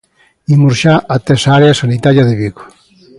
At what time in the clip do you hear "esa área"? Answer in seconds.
1.37-1.79